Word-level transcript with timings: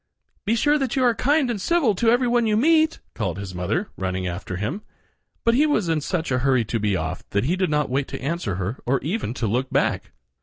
"Be 0.47 0.55
sure 0.55 0.79
that 0.79 0.95
you 0.95 1.03
are 1.03 1.13
kind 1.13 1.51
and 1.51 1.61
civil 1.61 1.93
to 1.93 2.09
every 2.09 2.27
one 2.27 2.47
you 2.47 2.57
meet," 2.57 2.97
called 3.13 3.37
his 3.37 3.53
mother, 3.53 3.89
running 3.97 4.25
after 4.25 4.55
him; 4.55 4.81
but 5.43 5.53
he 5.53 5.67
was 5.67 5.89
in 5.89 6.01
such 6.01 6.31
a 6.31 6.39
hurry 6.39 6.65
to 6.65 6.79
be 6.79 6.95
off 6.97 7.23
that 7.29 7.43
he 7.45 7.55
did 7.55 7.69
not 7.69 7.87
wait 7.87 8.07
to 8.07 8.19
answer 8.19 8.55
her 8.55 8.79
or 8.87 8.99
even 9.01 9.35
to 9.35 9.45
look 9.45 9.69
back. 9.69 10.11